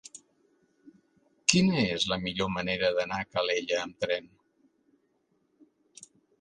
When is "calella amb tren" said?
3.37-4.35